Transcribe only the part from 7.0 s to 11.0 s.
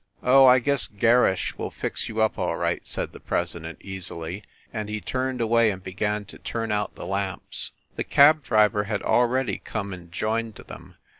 lamps. The cab driver had already come and joined them.